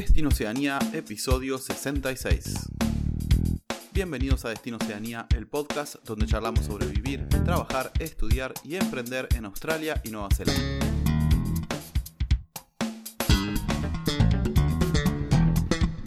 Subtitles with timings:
[0.00, 2.70] Destino Oceanía, episodio 66.
[3.92, 9.44] Bienvenidos a Destino Oceanía, el podcast donde charlamos sobre vivir, trabajar, estudiar y emprender en
[9.44, 10.58] Australia y Nueva Zelanda.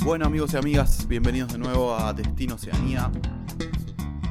[0.03, 3.11] Bueno amigos y amigas, bienvenidos de nuevo a Destino Oceanía.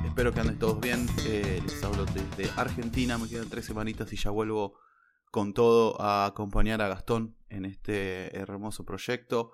[0.04, 1.06] Espero que anden todos bien.
[1.24, 4.74] Eh, les hablo desde Argentina, me quedan tres semanitas y ya vuelvo
[5.32, 9.52] con todo a acompañar a Gastón en este hermoso proyecto.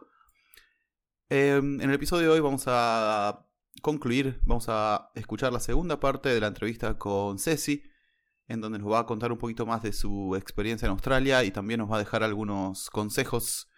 [1.31, 3.47] Em, en el episodio de hoy vamos a
[3.81, 7.85] concluir, vamos a escuchar la segunda parte de la entrevista con Ceci,
[8.49, 11.53] en donde nos va a contar un poquito más de su experiencia en Australia y
[11.53, 13.71] también nos va a dejar algunos consejos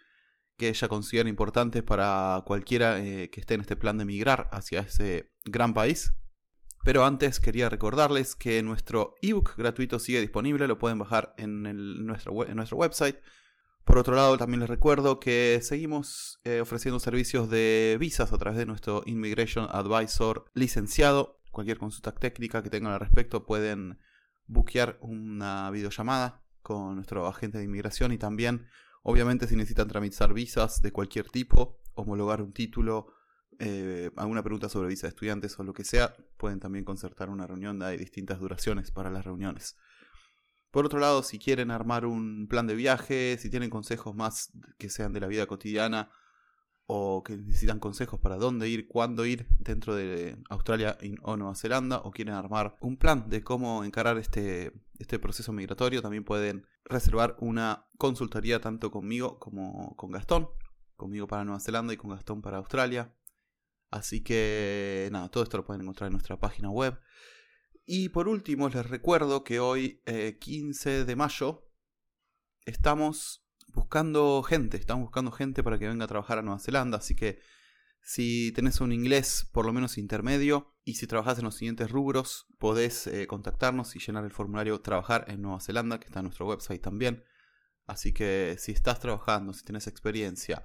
[0.57, 4.79] que ella considera importantes para cualquiera eh, que esté en este plan de migrar hacia
[4.79, 6.13] ese gran país.
[6.83, 11.63] Pero antes quería recordarles que nuestro ebook gratuito sigue disponible, lo pueden bajar en,
[12.05, 13.17] nuestro, en nuestro website.
[13.83, 18.57] Por otro lado, también les recuerdo que seguimos eh, ofreciendo servicios de visas a través
[18.57, 21.39] de nuestro Immigration Advisor licenciado.
[21.51, 23.99] Cualquier consulta técnica que tengan al respecto pueden
[24.47, 28.67] buquear una videollamada con nuestro agente de inmigración y también,
[29.03, 33.07] obviamente, si necesitan tramitar visas de cualquier tipo, homologar un título,
[33.63, 37.45] eh, alguna pregunta sobre visa de estudiantes o lo que sea, pueden también concertar una
[37.45, 37.81] reunión.
[37.83, 39.77] Hay distintas duraciones para las reuniones.
[40.71, 44.89] Por otro lado, si quieren armar un plan de viaje, si tienen consejos más que
[44.89, 46.09] sean de la vida cotidiana
[46.87, 51.99] o que necesitan consejos para dónde ir, cuándo ir dentro de Australia o Nueva Zelanda
[51.99, 57.35] o quieren armar un plan de cómo encarar este, este proceso migratorio, también pueden reservar
[57.39, 60.49] una consultoría tanto conmigo como con Gastón,
[60.95, 63.13] conmigo para Nueva Zelanda y con Gastón para Australia.
[63.91, 66.97] Así que nada, todo esto lo pueden encontrar en nuestra página web.
[67.85, 70.01] Y por último, les recuerdo que hoy,
[70.39, 71.69] 15 eh, de mayo,
[72.65, 74.77] estamos buscando gente.
[74.77, 76.99] Estamos buscando gente para que venga a trabajar a Nueva Zelanda.
[76.99, 77.39] Así que
[78.01, 82.47] si tenés un inglés por lo menos intermedio y si trabajas en los siguientes rubros,
[82.59, 86.47] podés eh, contactarnos y llenar el formulario Trabajar en Nueva Zelanda, que está en nuestro
[86.47, 87.25] website también.
[87.87, 90.63] Así que si estás trabajando, si tienes experiencia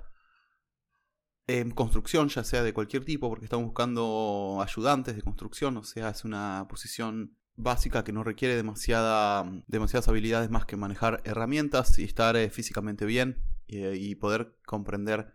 [1.47, 6.11] en construcción, ya sea de cualquier tipo, porque estamos buscando ayudantes de construcción, o sea,
[6.11, 12.05] es una posición básica que no requiere demasiada, demasiadas habilidades más que manejar herramientas y
[12.05, 15.35] estar eh, físicamente bien eh, y poder comprender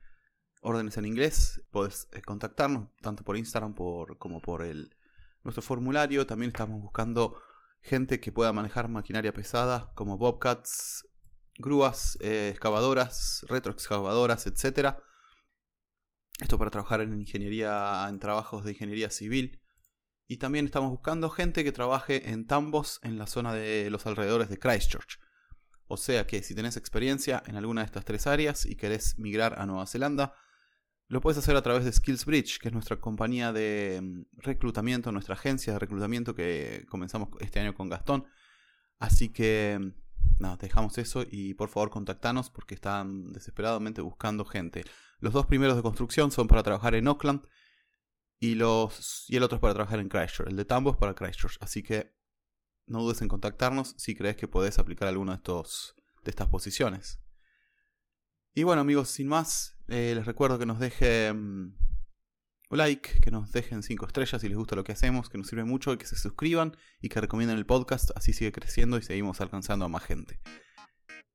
[0.61, 1.63] órdenes en inglés.
[1.71, 4.95] Puedes eh, contactarnos tanto por Instagram por, como por el,
[5.43, 6.27] nuestro formulario.
[6.27, 7.41] También estamos buscando
[7.81, 11.07] gente que pueda manejar maquinaria pesada como bobcats,
[11.57, 15.01] grúas, excavadoras, retroexcavadoras, etcétera
[16.41, 19.61] esto para trabajar en ingeniería, en trabajos de ingeniería civil.
[20.27, 24.49] Y también estamos buscando gente que trabaje en tambos en la zona de los alrededores
[24.49, 25.19] de Christchurch.
[25.87, 29.59] O sea que si tenés experiencia en alguna de estas tres áreas y querés migrar
[29.59, 30.33] a Nueva Zelanda,
[31.07, 35.35] lo puedes hacer a través de SkillsBridge, que es nuestra compañía de mm, reclutamiento, nuestra
[35.35, 38.25] agencia de reclutamiento que comenzamos este año con Gastón.
[38.97, 44.85] Así que mm, nada, dejamos eso y por favor contactanos porque están desesperadamente buscando gente.
[45.21, 47.47] Los dos primeros de construcción son para trabajar en Auckland
[48.39, 50.49] y, los, y el otro es para trabajar en Christchurch.
[50.49, 51.57] El de Tambo es para Christchurch.
[51.61, 52.13] Así que
[52.87, 57.21] no dudes en contactarnos si crees que podés aplicar alguna de, estos, de estas posiciones.
[58.53, 61.77] Y bueno amigos, sin más, eh, les recuerdo que nos dejen
[62.71, 65.47] un like, que nos dejen 5 estrellas si les gusta lo que hacemos, que nos
[65.47, 69.03] sirve mucho, y que se suscriban y que recomienden el podcast, así sigue creciendo y
[69.03, 70.39] seguimos alcanzando a más gente.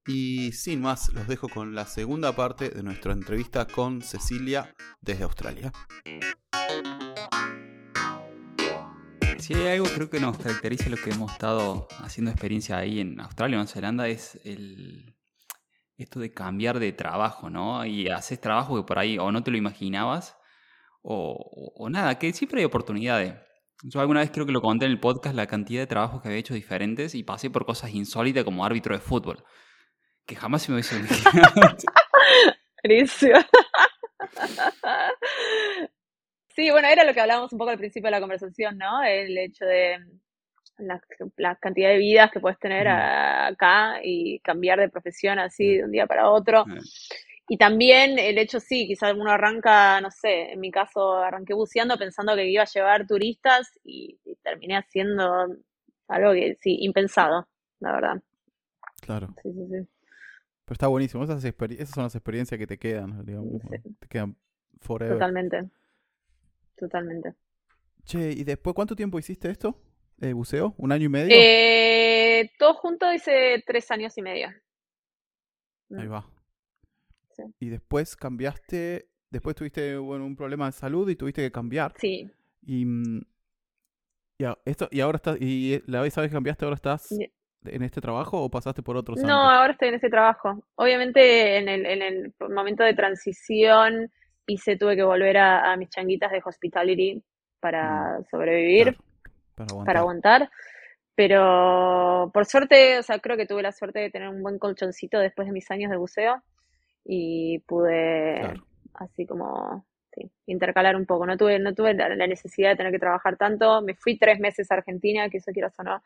[0.07, 5.25] Y sin más, los dejo con la segunda parte de nuestra entrevista con Cecilia desde
[5.25, 5.73] Australia.
[9.39, 13.21] Si hay algo creo que nos caracteriza lo que hemos estado haciendo experiencia ahí en
[13.21, 15.17] Australia, Nueva Zelanda, es el,
[15.97, 17.85] esto de cambiar de trabajo, ¿no?
[17.85, 20.37] Y haces trabajo que por ahí o no te lo imaginabas
[21.03, 23.35] o, o nada, que siempre hay oportunidades.
[23.83, 26.29] Yo alguna vez creo que lo conté en el podcast la cantidad de trabajos que
[26.29, 29.45] había hecho diferentes y pasé por cosas insólitas como árbitro de fútbol
[30.27, 31.77] que jamás se me hubiese imaginado.
[36.55, 39.03] sí, bueno, era lo que hablábamos un poco al principio de la conversación, ¿no?
[39.03, 39.99] El hecho de
[40.79, 41.01] la,
[41.57, 46.07] cantidad de vidas que puedes tener acá y cambiar de profesión así de un día
[46.07, 46.65] para otro.
[47.49, 51.97] Y también el hecho, sí, quizás uno arranca, no sé, en mi caso arranqué buceando
[51.97, 55.47] pensando que iba a llevar turistas y, y terminé haciendo
[56.09, 57.47] algo que sí, impensado,
[57.79, 58.23] la verdad.
[59.01, 59.29] Claro.
[59.43, 59.89] Sí, sí, sí.
[60.67, 61.23] Pero está buenísimo.
[61.23, 63.63] Esas, esas son las experiencias que te quedan, digamos.
[64.01, 64.37] Te quedan
[64.81, 65.15] forever.
[65.15, 65.71] Totalmente.
[66.77, 67.35] Totalmente.
[68.05, 69.81] Che, ¿y después cuánto tiempo hiciste esto?
[70.21, 70.75] Eh, ¿Buceo?
[70.79, 71.37] ¿Un año y medio?
[71.39, 74.49] Eh, todo junto hice tres años y medio.
[75.97, 76.13] Ahí mm.
[76.13, 76.29] va.
[77.61, 81.95] Y después cambiaste, después tuviste bueno, un problema de salud y tuviste que cambiar.
[81.97, 82.29] Sí.
[82.63, 83.21] Y, mm,
[84.39, 87.09] y, esto, y ahora estás, y la vez sabes que cambiaste, ahora estás
[87.69, 89.19] en este trabajo o pasaste por otros?
[89.23, 90.65] No, ahora estoy en ese trabajo.
[90.77, 94.11] Obviamente en el, en el momento de transición
[94.47, 97.23] hice, tuve que volver a, mis changuitas de hospitality
[97.61, 98.97] para mm, sobrevivir,
[99.55, 100.51] para, aguantar.
[101.15, 105.19] Pero por suerte, o sea, creo que tuve la suerte de tener un buen colchoncito
[105.19, 106.43] después de mis años de buceo
[107.05, 108.55] y pude
[108.95, 109.85] así como
[110.47, 111.27] intercalar un poco.
[111.27, 113.83] No tuve, no tuve la, necesidad de tener que trabajar tanto.
[113.83, 116.03] Me fui tres meses a Argentina, que eso quiero o no,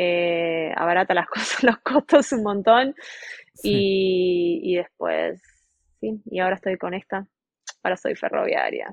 [0.00, 2.94] eh, abarata las cosas, los costos un montón.
[3.62, 5.42] Y, y después,
[6.00, 7.26] sí, y ahora estoy con esta.
[7.82, 8.88] Ahora soy ferroviaria.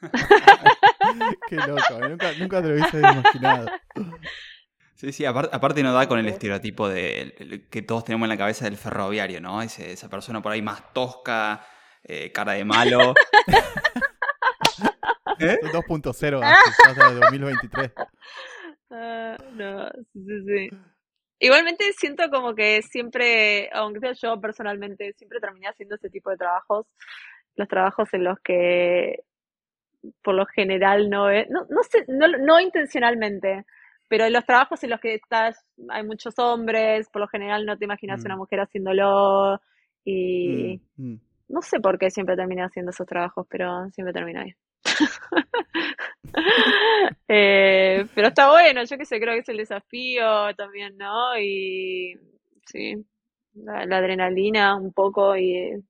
[1.48, 2.08] Qué loco, ¿eh?
[2.08, 3.66] nunca, nunca te lo hubiese imaginado.
[4.96, 8.64] Sí, sí, aparte, no da con el estereotipo de que todos tenemos en la cabeza
[8.64, 9.60] del ferroviario, ¿no?
[9.60, 11.66] esa persona por ahí más tosca,
[12.04, 13.12] eh, cara de malo.
[15.40, 15.58] ¿Eh?
[15.62, 17.90] 2.0 de 2023.
[18.90, 20.70] Ah, no, sí, sí.
[21.40, 26.36] Igualmente siento como que siempre, aunque sea yo personalmente, siempre terminé haciendo ese tipo de
[26.36, 26.86] trabajos.
[27.56, 29.24] Los trabajos en los que
[30.22, 33.64] por lo general no es, no, no sé, no, no intencionalmente,
[34.08, 37.76] pero en los trabajos en los que estás, hay muchos hombres, por lo general no
[37.76, 38.26] te imaginas mm.
[38.26, 39.60] una mujer haciéndolo
[40.04, 41.20] y mm, mm.
[41.48, 44.54] no sé por qué siempre terminé haciendo esos trabajos, pero siempre termino ahí.
[47.26, 51.38] Eh, pero está bueno, yo que sé, creo que es el desafío también, ¿no?
[51.38, 52.18] Y
[52.66, 53.02] sí,
[53.54, 55.82] la, adrenalina un poco y...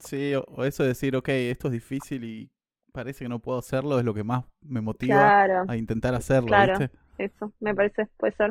[0.00, 2.50] Sí, o eso de decir, ok, esto es difícil y
[2.92, 6.78] parece que no puedo hacerlo, es lo que más me motiva a intentar hacerlo, claro,
[7.16, 8.50] Eso, me parece, puede ser.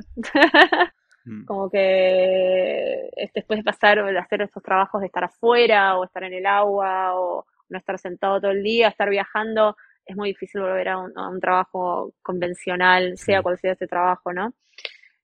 [1.26, 1.46] Mm.
[1.46, 6.34] Como que después de pasar, de hacer estos trabajos de estar afuera o estar en
[6.34, 9.76] el agua o no estar sentado todo el día, estar viajando,
[10.10, 14.54] es muy difícil volver a un, trabajo convencional, sea cual sea ese trabajo, ¿no?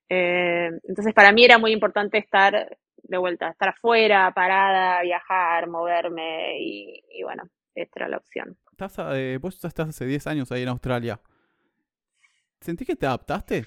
[0.08, 6.60] Eh, entonces para mí era muy importante estar de vuelta, estar afuera, parada, viajar, moverme
[6.60, 7.44] y, bueno,
[7.74, 8.58] esta era la opción.
[8.72, 11.20] Estás, eh, vos estás hace 10 años ahí en Australia.
[12.62, 13.66] ¿Sentís que te adaptaste?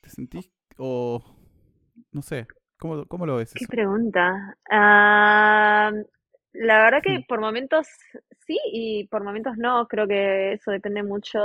[0.00, 1.22] ¿Te sentís o
[2.10, 2.48] no sé?
[2.78, 3.52] ¿Cómo, cómo lo ves?
[3.54, 4.56] Qué pregunta.
[4.68, 5.92] Ah,
[6.52, 7.86] la verdad que por momentos
[8.46, 9.86] sí y por momentos no.
[9.88, 11.40] Creo que eso depende mucho.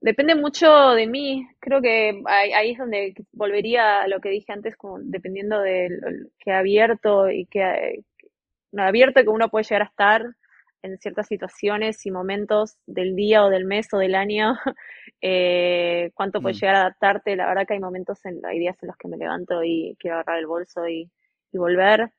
[0.00, 1.46] Depende mucho de mí.
[1.60, 5.88] Creo que ahí, es donde volvería a lo que dije antes, como dependiendo de
[6.38, 8.02] que abierto y que
[8.76, 10.26] abierto que uno puede llegar a estar
[10.82, 14.54] en ciertas situaciones y momentos del día o del mes o del año,
[15.20, 16.58] eh, cuánto puede mm.
[16.58, 17.36] llegar a adaptarte.
[17.36, 20.16] La verdad que hay momentos, en, hay días en los que me levanto y quiero
[20.16, 21.08] agarrar el bolso y,
[21.52, 22.10] y volver.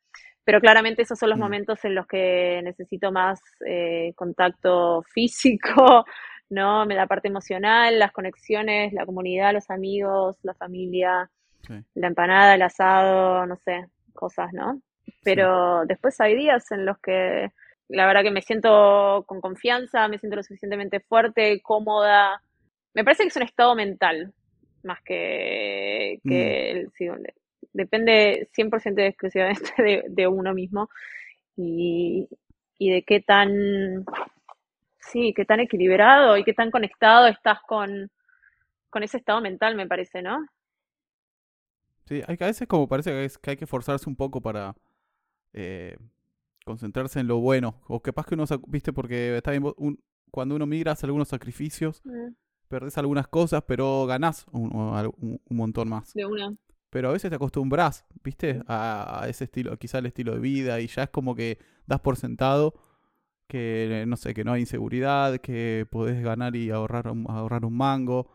[0.45, 1.41] Pero claramente esos son los mm.
[1.41, 6.05] momentos en los que necesito más eh, contacto físico,
[6.49, 6.85] ¿no?
[6.85, 11.29] La parte emocional, las conexiones, la comunidad, los amigos, la familia,
[11.93, 14.81] la empanada, el asado, no sé, cosas, ¿no?
[15.23, 17.49] Pero después hay días en los que
[17.89, 22.41] la verdad que me siento con confianza, me siento lo suficientemente fuerte, cómoda.
[22.93, 24.33] Me parece que es un estado mental,
[24.83, 26.91] más que, que mm.
[27.73, 30.89] Depende 100% exclusivamente de, de, uno mismo
[31.55, 32.27] y,
[32.77, 34.05] y de qué tan,
[34.99, 38.09] sí, qué tan equilibrado y qué tan conectado estás con,
[38.89, 40.45] con ese estado mental, me parece, ¿no?
[42.05, 44.75] Sí, hay que a veces como parece que, que hay que forzarse un poco para
[45.53, 45.95] eh,
[46.65, 47.81] concentrarse en lo bueno.
[47.87, 49.63] O capaz que uno, viste, porque está bien,
[50.31, 52.33] cuando uno migra hace algunos sacrificios, mm.
[52.67, 56.13] perdés algunas cosas, pero ganás un, montón más.
[56.13, 56.53] De una.
[56.93, 60.85] Pero a veces te acostumbras, viste, a, ese estilo, quizá el estilo de vida, y
[60.85, 61.57] ya es como que
[61.87, 62.75] das por sentado
[63.47, 68.29] que, no sé, que no hay inseguridad, que podés ganar y ahorrar, ahorrar un mango,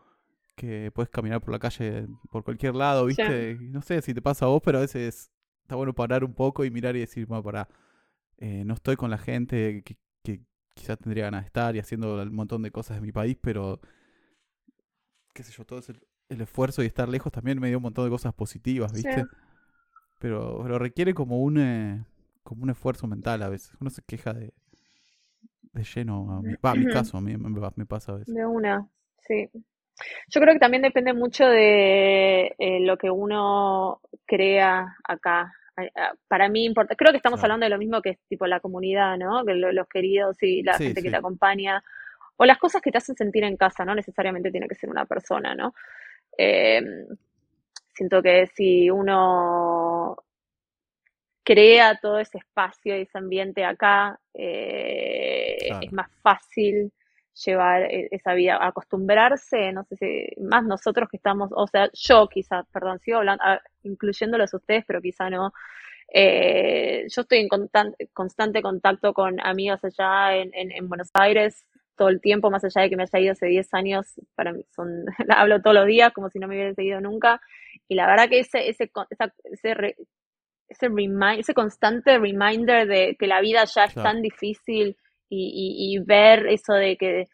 [0.57, 3.57] que puedes caminar por la calle por cualquier lado, viste.
[3.61, 6.65] No sé si te pasa a vos, pero a veces está bueno parar un poco
[6.65, 7.69] y mirar y decir, bueno, para
[8.39, 9.95] eh, no estoy con la gente que,
[10.73, 13.79] quizás tendría ganas de estar y haciendo un montón de cosas en mi país, pero
[15.33, 15.81] qué sé yo, todo
[16.29, 19.25] el, esfuerzo y estar lejos también me dio un montón de cosas positivas, ¿viste?
[20.19, 22.05] Pero, pero requiere como un, eh,
[22.43, 23.71] como un esfuerzo mental a veces.
[23.79, 24.53] Uno se queja de,
[25.73, 26.31] de lleno.
[26.31, 28.33] A mi, va, a mi caso, a mí me, pasa a veces.
[28.33, 28.87] De una,
[29.19, 29.49] sí.
[30.29, 35.53] Yo creo que también depende mucho de eh, lo que uno crea acá
[36.27, 39.17] para mí importa, creo que estamos hablando de lo mismo que es tipo la comunidad,
[39.17, 39.45] ¿no?
[39.45, 41.83] Que los queridos y la gente que te acompaña,
[42.37, 45.05] o las cosas que te hacen sentir en casa, no necesariamente tiene que ser una
[45.05, 45.73] persona, ¿no?
[46.41, 47.05] Em,
[47.93, 50.15] siento que si uno
[51.43, 56.93] crea todo ese espacio y ese ambiente acá, eh, es más fácil
[57.45, 62.27] llevar e, esa vida, acostumbrarse, no sé si, más nosotros que estamos, o sea, yo
[62.29, 65.51] quizás, perdón, sigo hablando, ah, incluyéndolos a ustedes, pero quizá no.
[66.13, 67.49] Eh, yo estoy en
[68.13, 71.65] constante contacto con amigas allá en, en, Buenos Aires
[71.99, 74.63] todo el tiempo, más allá de que me haya ido hace 10 años, para mí
[74.73, 77.41] son, hablo todos los días como si no me hubiera seguido nunca.
[77.89, 78.89] Y la verdad que ese, ese,
[79.51, 79.95] ese,
[80.69, 80.89] ese,
[81.37, 84.95] ese constante reminder de que la vida ya es tan difícil
[85.27, 87.27] y, y, ver eso de que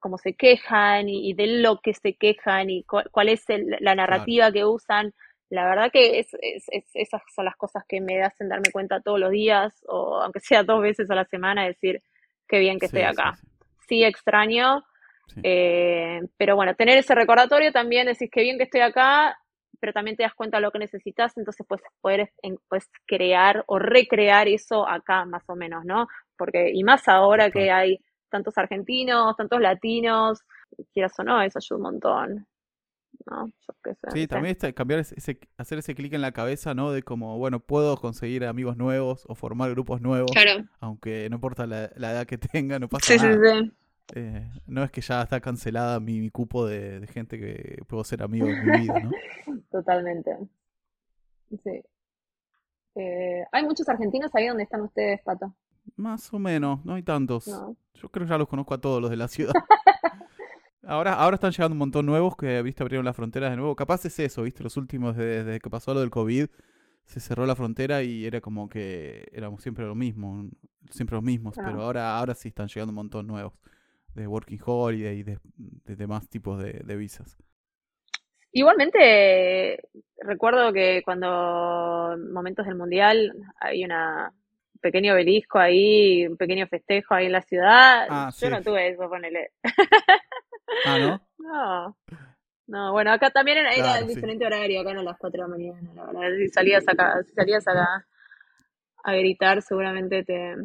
[0.00, 3.44] cómo se quejan y, de lo que se quejan y cuál, es
[3.80, 5.14] la narrativa que usan.
[5.50, 9.20] La verdad que es, es, esas son las cosas que me hacen darme cuenta todos
[9.20, 12.02] los días, o aunque sea dos veces a la semana, decir
[12.48, 13.34] qué bien que estoy acá.
[13.36, 13.53] Sí,
[13.90, 14.84] extraño,
[15.42, 19.38] eh, pero bueno, tener ese recordatorio también, decir qué bien que estoy acá,
[19.80, 22.30] pero también te das cuenta de lo que necesitas, entonces puedes poder
[22.68, 26.06] pues, crear o recrear eso acá más o menos, ¿no?
[26.36, 27.98] porque, y más ahora que hay
[28.30, 30.40] tantos argentinos, tantos latinos,
[30.92, 32.46] quieras o no, eso ayuda un montón.
[33.26, 33.50] ¿No?
[34.12, 36.92] sí, también está cambiar ese, hacer ese clic en la cabeza, ¿no?
[36.92, 40.30] De como, bueno, puedo conseguir amigos nuevos o formar grupos nuevos,
[40.80, 43.34] aunque no importa la, edad que tenga, no pasa nada.
[43.34, 43.72] Sí, sí.
[44.14, 48.46] Eh, no es que ya está cancelada mi, cupo de, gente que puedo ser amigo
[48.46, 49.10] en mi vida, ¿no?
[49.70, 50.36] Totalmente.
[51.62, 51.82] Sí.
[52.96, 55.54] Eh, hay muchos argentinos ahí donde están ustedes, Pato.
[55.96, 57.46] Más o menos, no hay tantos.
[57.46, 59.52] Yo creo que ya los conozco a todos los de la ciudad.
[60.86, 63.76] ahora, ahora están llegando un montón nuevos que, viste, abrieron las fronteras de nuevo.
[63.76, 66.46] Capaz es eso, viste, los últimos, desde, que pasó lo del COVID,
[67.04, 70.48] se cerró la frontera y era como que éramos siempre lo mismo,
[70.90, 71.54] siempre los mismos.
[71.56, 73.52] Pero ahora, ahora sí están llegando un montón nuevos
[74.14, 75.38] de Working Holiday y de,
[75.84, 77.36] demás tipos de, de visas.
[78.52, 79.82] Igualmente,
[80.18, 84.32] recuerdo que cuando momentos del Mundial hay una
[84.84, 88.06] pequeño obelisco ahí, un pequeño festejo ahí en la ciudad.
[88.10, 89.50] Ah, Yo no tuve eso, ponele.
[90.84, 91.20] Ah, ¿no?
[91.38, 91.96] no.
[92.66, 95.92] No, bueno, acá también era, diferente horario, acá no a las 4 de la mañana,
[95.94, 96.36] la verdad.
[96.38, 98.06] Si salías acá, si salías acá
[99.02, 100.56] a gritar, seguramente te,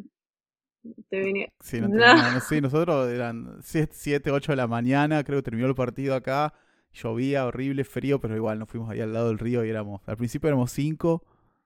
[1.10, 1.52] te venía.
[1.60, 1.90] Sí, no,
[2.42, 6.54] sí, nosotros eran 7, 8 de la mañana, creo que terminó el partido acá.
[6.94, 10.18] Llovía, horrible, frío, pero igual nos fuimos ahí al lado del río y éramos, al
[10.18, 11.24] principio éramos 5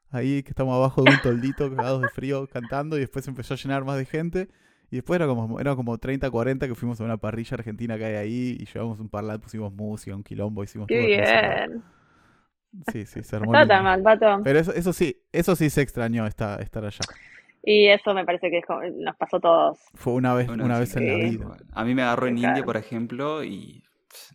[0.10, 3.58] ahí que estamos abajo de un toldito cagados de frío cantando y después empezó a
[3.58, 4.50] llenar más de gente.
[4.94, 8.06] Y después era como, era como 30, 40 que fuimos a una parrilla argentina que
[8.06, 11.84] hay ahí y llevamos un parlante, pusimos música, un quilombo, hicimos Qué bien.
[12.92, 13.54] Sí, sí, se armó.
[13.54, 14.42] mal, pato.
[14.44, 17.00] Pero eso, eso sí, eso sí se extrañó estar, estar allá.
[17.64, 18.62] Y eso me parece que
[19.00, 19.80] nos pasó a todos.
[19.96, 21.58] Fue una vez, una, vez en la vida.
[21.72, 23.84] A mí me agarró en India, por ejemplo, y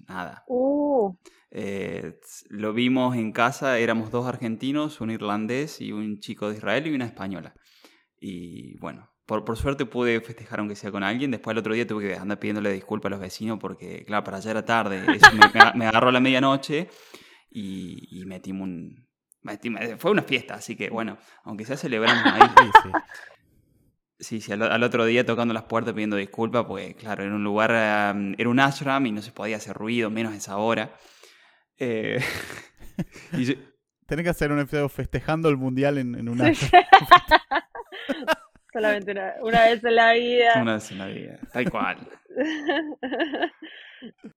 [0.09, 0.43] nada.
[0.49, 1.15] Uh.
[1.53, 2.15] Eh,
[2.49, 6.95] lo vimos en casa, éramos dos argentinos, un irlandés y un chico de Israel y
[6.97, 7.55] una española.
[8.19, 11.31] Y bueno, por, por suerte pude festejar aunque sea con alguien.
[11.31, 14.39] Después el otro día tuve que andar pidiéndole disculpas a los vecinos porque, claro, para
[14.39, 15.05] allá era tarde.
[15.75, 16.89] me, agarró a la medianoche
[17.51, 19.07] y, y metimos un...
[19.99, 22.41] fue una fiesta, así que bueno, aunque sea celebramos ahí.
[24.21, 27.71] Sí, sí, al, otro día tocando las puertas pidiendo disculpas, pues claro, era un lugar,
[27.71, 30.93] era un ashram y no se podía hacer ruido, menos a esa hora.
[31.77, 32.19] Eh,
[34.09, 36.51] Tenés que hacer un episodio festejando el mundial en, en una.
[38.79, 40.63] Solamente una, vez en la vida.
[40.63, 42.09] Una vez en la vida, tal cual.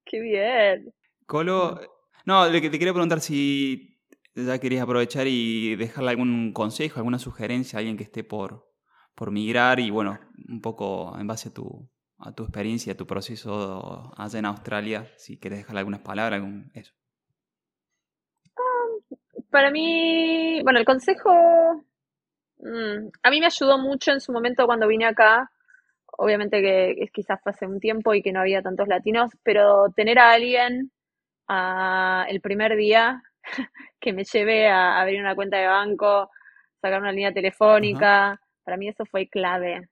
[0.05, 0.93] Qué bien.
[1.27, 1.79] Colo,
[2.25, 3.99] no, te quería preguntar si
[4.33, 8.67] ya querías aprovechar y dejarle algún consejo, alguna sugerencia a alguien que esté por,
[9.13, 10.19] por migrar y bueno,
[10.49, 15.07] un poco en base a tu, a tu experiencia, a tu proceso allá en Australia,
[15.17, 16.93] si quieres dejarle algunas palabras, algún, eso.
[19.51, 21.83] Para mí, bueno, el consejo
[22.61, 25.51] mm, a mí me ayudó mucho en su momento cuando vine acá.
[26.17, 30.19] Obviamente que quizás fue hace un tiempo y que no había tantos latinos, pero tener
[30.19, 30.91] a alguien
[32.27, 33.21] el primer día
[33.99, 36.29] que me lleve a abrir una cuenta de banco,
[36.81, 39.87] sacar una línea telefónica, para mí eso fue clave.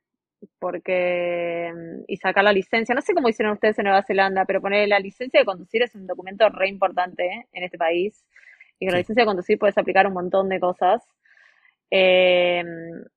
[0.58, 1.70] Porque,
[2.08, 5.00] y sacar la licencia, no sé cómo hicieron ustedes en Nueva Zelanda, pero poner la
[5.00, 7.48] licencia de conducir es un documento re importante ¿eh?
[7.52, 8.24] en este país
[8.80, 11.04] y con la licencia de conducir puedes aplicar un montón de cosas.
[11.92, 12.64] Eh,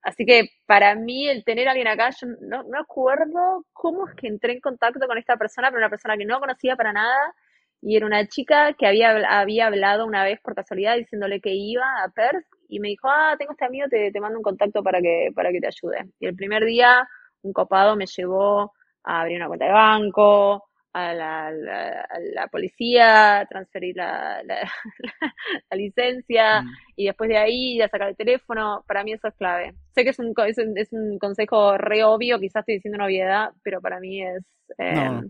[0.03, 4.29] así que para mí el tener alguien acá, yo no, no acuerdo cómo es que
[4.29, 7.35] entré en contacto con esta persona, pero una persona que no conocía para nada
[7.81, 9.11] y era una chica que había,
[9.41, 13.35] había hablado una vez por casualidad diciéndole que iba a Perth y me dijo, ah,
[13.39, 16.11] tengo este amigo, te, te mando un contacto para que, para que te ayude.
[16.21, 17.07] Y el primer día
[17.43, 18.73] un copado me llevó
[19.05, 24.43] a abrir una cuenta de banco, a la, policía, transferir la,
[25.71, 26.69] la, licencia Mm.
[26.97, 29.75] y después de ahí ir a sacar el teléfono, para mí eso es clave.
[29.95, 33.07] Sé que es un, es un, es un consejo re obvio, quizás estoy diciendo una
[33.07, 34.45] obviedad, pero para mí es,
[34.79, 35.23] eh, No.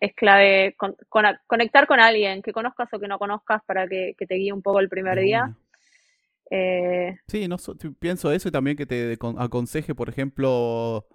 [0.00, 4.14] es clave con- con- conectar con alguien que conozcas o que no conozcas para que,
[4.16, 5.54] que te guíe un poco el primer día.
[6.50, 7.56] Eh, Sí, no,
[8.00, 11.06] pienso eso y también que te con- aconseje, por ejemplo,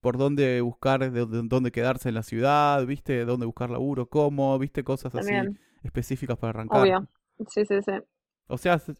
[0.00, 4.58] por dónde buscar, de, de dónde quedarse en la ciudad, viste, dónde buscar laburo, cómo,
[4.58, 5.32] viste, cosas así
[5.82, 6.80] específicas para arrancar.
[6.82, 7.08] obvio.
[7.48, 7.92] Sí, sí, sí.
[8.48, 8.94] O sea, se-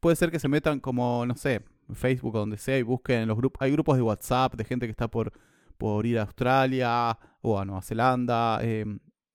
[0.00, 1.62] puede ser que se metan como, no sé,
[1.92, 3.62] Facebook o donde sea y busquen en los grupos.
[3.62, 5.32] Hay grupos de WhatsApp de gente que está por,
[5.78, 8.58] por ir a Australia o a Nueva Zelanda.
[8.62, 8.84] eh,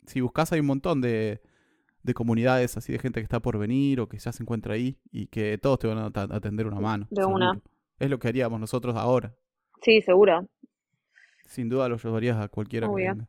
[0.05, 1.41] si buscas hay un montón de,
[2.03, 4.97] de comunidades así de gente que está por venir o que ya se encuentra ahí
[5.11, 7.07] y que todos te van a ta- a tender una mano.
[7.09, 7.59] De una.
[7.99, 9.33] Es lo que haríamos nosotros ahora.
[9.83, 10.47] Sí, seguro.
[11.51, 13.01] Sin duda lo ayudarías a cualquiera que Obvio.
[13.01, 13.27] venga.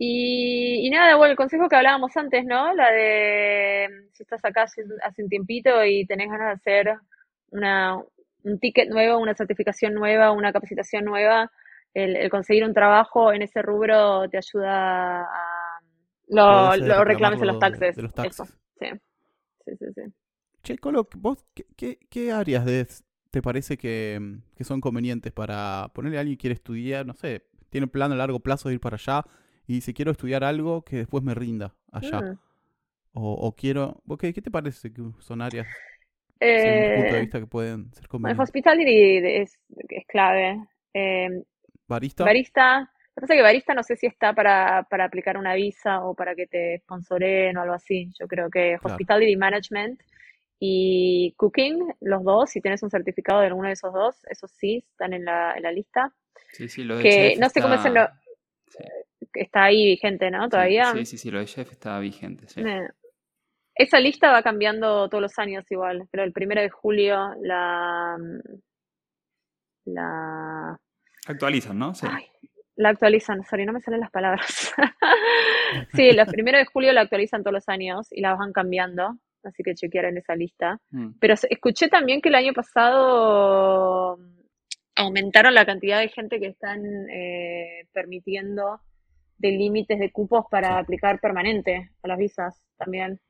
[0.00, 2.72] Y, y nada, bueno, el consejo que hablábamos antes, ¿no?
[2.74, 6.96] La de mm, si estás acá hace, hace un tiempito y tenés ganas de hacer
[7.50, 7.96] una,
[8.44, 11.50] un ticket nuevo, una certificación nueva, una capacitación nueva,
[11.94, 15.80] el, el conseguir un trabajo en ese rubro te ayuda a
[16.28, 17.96] lo, Podés, eh, lo reclames en los taxes.
[17.96, 18.58] de los Eso, taxes.
[18.78, 18.86] sí.
[19.66, 20.02] Sí, sí, sí.
[20.62, 22.86] Che, Colo, ¿vos qué, qué, qué áreas de,
[23.30, 27.14] te parece que, mm, que son convenientes para ponerle a alguien que quiere estudiar, no
[27.14, 29.24] sé, tiene un plan a largo plazo de ir para allá
[29.66, 32.26] y dice quiero estudiar algo que después me rinda allá?
[32.32, 32.38] Mm.
[33.14, 34.02] O, o quiero...
[34.06, 35.68] ¿vos ¿Qué, te parece que son áreas,
[36.84, 38.38] tu punto de Eh, vista, que pueden ser convenientes?
[38.38, 39.58] hospitality es,
[39.88, 40.58] es clave.
[40.94, 41.28] Eh,
[41.88, 42.24] ¿Barista?
[42.24, 45.54] Barista, lo que pasa es que barista no sé si está para, para aplicar una
[45.54, 48.10] visa o para que te sponsoren o algo así.
[48.18, 49.04] Yo creo que Claro.
[49.04, 50.00] Hospitality Management
[50.60, 54.84] y Cooking, los dos, si tienes un certificado de alguno de esos dos, esos sí
[54.90, 56.12] están en la, en la lista.
[56.52, 58.20] Sí, sí, lo de Que chef no sé cómo es en está- lo-
[58.68, 58.78] sí,
[59.32, 60.48] que Está ahí vigente, ¿no?
[60.48, 60.92] Todavía.
[60.92, 62.48] Sí, sí, sí, lo de chef está vigente.
[62.48, 62.60] sí.
[62.62, 62.88] Eh,
[63.74, 68.16] Esa lista va cambiando todos los años igual, pero el primero de julio la,
[69.84, 70.78] la
[71.26, 71.94] Actualizan, ¿no?
[71.94, 72.06] Sí.
[72.10, 72.24] Ay,
[72.76, 74.72] la actualizan, sorry, no me salen las palabras.
[75.92, 79.62] Sí, los primeros de julio la actualizan todos los años y la van cambiando, así
[79.62, 80.80] que chequear en esa lista.
[80.90, 81.12] Mm.
[81.20, 84.38] Pero escuché también que el año pasado mm,
[84.96, 88.80] aumentaron la cantidad de gente que están eh, permitiendo
[89.38, 93.20] de límites de cupos para aplicar permanente a las visas también.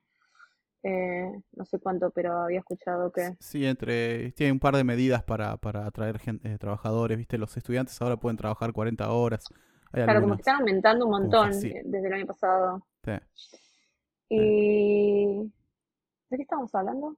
[0.82, 3.32] Eh, no sé cuánto, pero había escuchado que...
[3.40, 4.32] Sí, entre...
[4.32, 8.16] Tiene un par de medidas para, para atraer gente, eh, trabajadores, viste, los estudiantes ahora
[8.16, 9.44] pueden trabajar 40 horas.
[9.92, 12.86] Hay Claro, como que están aumentando un montón desde el año pasado.
[13.04, 13.12] Sí.
[14.30, 15.52] Y...
[16.30, 17.16] ¿De qué estábamos hablando?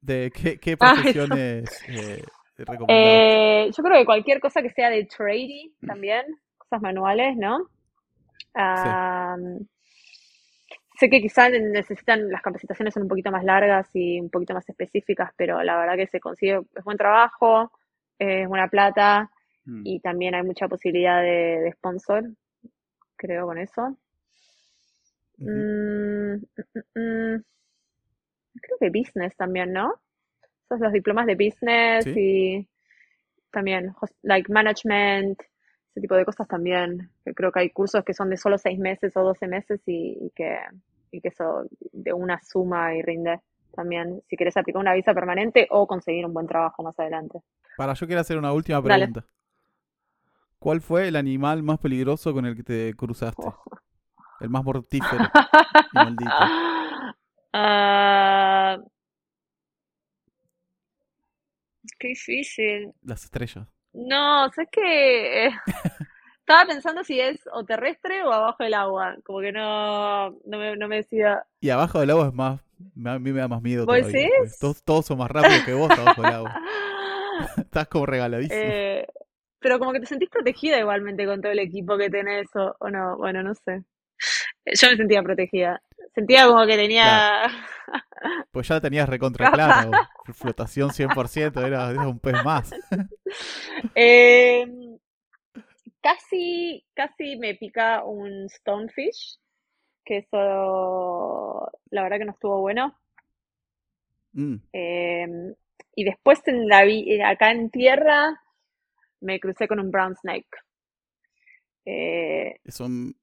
[0.00, 2.22] ¿De qué, qué Ah, profesiones eh,
[2.58, 2.88] recomendás?
[2.88, 6.24] Eh, yo creo que cualquier cosa que sea de trading también,
[6.58, 7.68] cosas manuales, ¿no?
[8.54, 9.36] Ah,
[10.98, 14.66] sé que quizás necesitan, las capacitaciones son un poquito más largas y un poquito más
[14.68, 17.70] específicas, pero la verdad que se consigue, es buen trabajo,
[18.18, 19.30] es buena plata
[19.66, 19.82] Mm.
[19.84, 22.24] y también hay mucha posibilidad de, de sponsor,
[23.16, 23.96] creo con eso.
[25.38, 27.42] Mm, mm, mm,
[28.60, 29.94] creo que business también, ¿no?
[30.64, 32.14] Esos los diplomas de business Sí.
[32.16, 32.68] y
[33.50, 35.40] también, like management,
[35.90, 37.10] ese tipo de cosas también.
[37.34, 40.30] Creo que hay cursos que son de solo seis meses o doce meses y, y
[40.30, 40.58] que,
[41.10, 43.40] y que eso de una suma y rinde
[43.74, 47.40] también si quieres aplicar una visa permanente o conseguir un buen trabajo más adelante.
[47.76, 49.06] Para, yo quiero hacer una última Dale.
[49.06, 49.24] pregunta.
[50.58, 53.42] ¿Cuál fue el animal más peligroso con el que te cruzaste?
[53.46, 53.54] Oh.
[54.40, 55.24] El más mortífero
[55.92, 56.30] y maldito.
[57.52, 58.78] Ah,
[61.98, 62.92] qué difícil.
[63.02, 63.66] Las estrellas.
[63.92, 65.46] No, sabes que
[66.40, 69.16] estaba pensando si es o terrestre o abajo del agua.
[69.24, 71.44] Como que no, no me, no me decía.
[71.60, 72.60] Y abajo del agua es más.
[73.06, 74.28] A mí me da más miedo ¿Vos todavía.
[74.60, 76.60] Todos, todos son más rápidos que vos abajo del agua.
[77.56, 78.60] Estás como regaladísimo.
[78.62, 79.06] Eh,
[79.58, 82.90] pero como que te sentís protegida igualmente con todo el equipo que tenés, o, o
[82.90, 83.82] no, bueno, no sé.
[84.66, 85.80] Yo me sentía protegida.
[86.14, 87.42] Sentía como que tenía.
[88.50, 89.86] Pues ya tenías recontra clara.
[89.86, 90.36] vos.
[90.36, 92.74] Flotación 100%, era, era un pez más.
[93.94, 94.66] Eh,
[96.00, 99.38] casi, casi me pica un stonefish,
[100.04, 102.98] que eso, la verdad que no estuvo bueno.
[104.32, 105.26] Mm, Eh,
[105.94, 106.84] y después en la
[107.28, 108.40] acá en tierra
[109.20, 110.48] me crucé con un brown snake.
[111.84, 113.14] Eh, son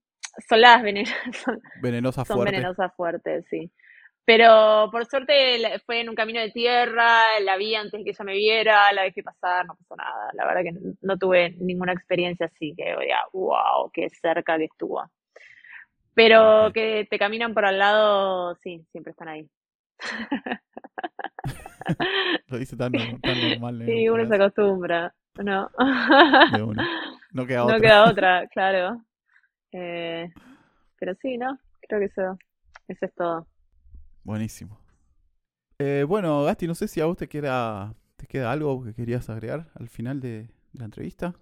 [0.48, 2.54] son las venenosas, son, venenosas son fuertes.
[2.54, 3.72] venenosas fuertes, sí.
[4.26, 8.24] Pero por suerte fue en un camino de tierra, la vi antes de que ella
[8.24, 10.30] me viera, la dejé pasar, no pasó nada.
[10.34, 15.04] La verdad que no, tuve ninguna experiencia así que diga, wow, qué cerca que estuvo.
[16.14, 19.50] Pero que te caminan por al lado, sí, siempre están ahí.
[22.48, 23.84] Lo dice tan, normal.
[23.86, 25.14] Sí, uno se acostumbra.
[25.44, 25.70] No.
[27.34, 27.76] No queda otra.
[27.76, 29.02] No queda otra, claro.
[29.74, 30.32] Eh,
[31.00, 31.60] pero sí, ¿no?
[31.82, 32.38] Creo que eso,
[32.88, 33.48] eso es todo.
[34.24, 34.80] Buenísimo.
[35.80, 39.30] Eh, bueno, Gasti, no sé si a vos te queda, te queda algo que querías
[39.30, 41.36] agregar al final de, la entrevista.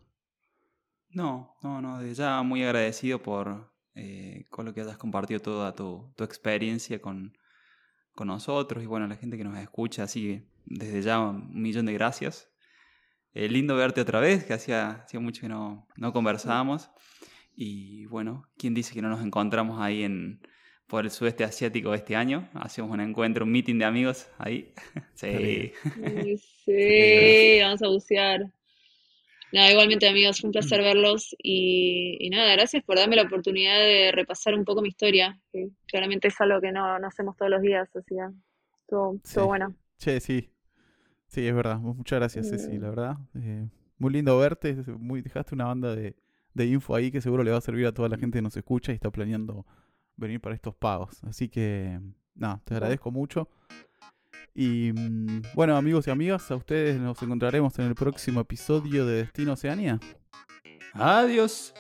[1.10, 6.14] No, no, no, ya muy agradecido por eh, con lo que hayas compartido toda tu,
[6.16, 7.38] tu experiencia con,
[8.14, 11.94] con, nosotros y bueno, la gente que nos escucha, así desde ya un millón de
[11.94, 12.50] gracias.
[13.34, 16.90] Eh, lindo verte otra vez, que hacía, hacía mucho que no, no conversábamos.
[17.64, 20.42] Y bueno, ¿quién dice que no nos encontramos ahí en,
[20.88, 22.50] por el sudeste asiático este año.
[22.56, 24.74] Hacemos un encuentro, un meeting de amigos ahí.
[25.14, 25.72] sí.
[26.66, 28.52] Sí, vamos a bucear.
[29.54, 34.12] Nada, igualmente amigos, fue un placer verlos y, nada, gracias por darme la oportunidad de
[34.12, 37.90] repasar un poco mi historia, que claramente es algo que no, hacemos todos los días,
[37.96, 38.28] así que
[38.80, 39.76] estuvo, bueno.
[39.98, 40.50] Che, sí,
[41.28, 43.18] sí, es verdad, muchas gracias Ceci, la verdad.
[43.36, 46.16] Eh, muy lindo verte, muy, dejaste una banda de,
[46.54, 48.58] de info ahí que seguro le va a servir a toda la gente que nos
[48.58, 49.66] escucha y está planeando
[50.18, 51.24] venir para estos pagos.
[51.24, 52.00] Así que,
[52.36, 53.50] nada, te agradezco mucho.
[54.54, 59.18] Y mm, bueno, amigos y amigas, a ustedes nos encontraremos en el próximo episodio de
[59.18, 60.00] Destino Oceanía.
[60.94, 61.74] Adiós.